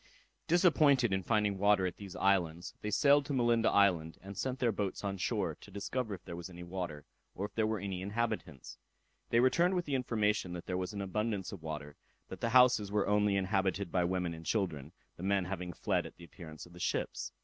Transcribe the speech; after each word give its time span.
Disappointed 0.47 1.13
in 1.13 1.21
finding 1.21 1.59
water 1.59 1.85
at 1.85 1.97
these 1.97 2.15
islands, 2.15 2.73
they 2.81 2.89
sailed 2.89 3.23
to 3.27 3.33
Malinda 3.33 3.69
island, 3.69 4.17
and 4.23 4.35
sent 4.35 4.57
their 4.57 4.71
boats 4.71 5.03
on 5.03 5.17
shore, 5.19 5.53
to 5.61 5.69
discover 5.69 6.15
if 6.15 6.25
there 6.25 6.35
was 6.35 6.49
any 6.49 6.63
water, 6.63 7.05
or 7.35 7.45
if 7.45 7.53
there 7.53 7.67
were 7.67 7.77
any 7.77 8.01
inhabitants.. 8.01 8.79
They 9.29 9.39
returned 9.39 9.75
with 9.75 9.85
the 9.85 9.93
information, 9.93 10.53
that 10.53 10.65
there 10.65 10.75
was 10.75 10.91
abundance 10.91 11.51
of 11.51 11.61
water, 11.61 11.97
that 12.29 12.41
the 12.41 12.49
houses 12.49 12.91
were 12.91 13.05
only 13.05 13.35
inhabited 13.35 13.91
by 13.91 14.03
women 14.05 14.33
and 14.33 14.43
children, 14.43 14.91
the 15.17 15.21
men 15.23 15.45
having 15.45 15.71
fled 15.71 16.07
at 16.07 16.15
the 16.15 16.23
appearance 16.23 16.65
of 16.65 16.73
the 16.73 16.79
ships. 16.79 17.31